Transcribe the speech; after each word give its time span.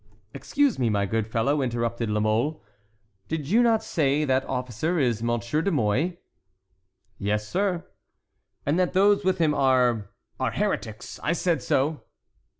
"Excuse 0.33 0.79
me, 0.79 0.89
my 0.89 1.05
good 1.05 1.27
fellow," 1.31 1.61
interrupted 1.61 2.09
La 2.09 2.19
Mole, 2.19 2.63
"did 3.27 3.47
you 3.51 3.61
not 3.61 3.83
say 3.83 4.25
that 4.25 4.43
officer 4.45 4.97
is 4.97 5.21
M. 5.21 5.37
de 5.39 5.69
Mouy?" 5.71 6.17
"Yes, 7.19 7.47
sir." 7.47 7.85
"And 8.65 8.79
that 8.79 8.93
those 8.93 9.23
with 9.23 9.37
him 9.37 9.53
are"— 9.53 10.09
"Are 10.39 10.53
heretics—I 10.53 11.33
said 11.33 11.61
so." 11.61 12.01